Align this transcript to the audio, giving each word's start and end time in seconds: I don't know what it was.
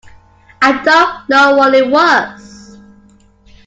I 0.63 0.83
don't 0.83 1.29
know 1.29 1.57
what 1.57 1.75
it 1.75 1.87
was. 1.87 2.79